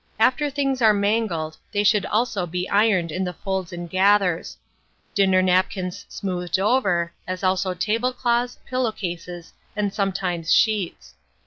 [0.17, 4.57] After things are mangled, they should also be ironed in the folds and gathers;
[5.13, 11.13] dinner napkins smoothed over, as also table cloths, pillow cases, and sometimes sheets.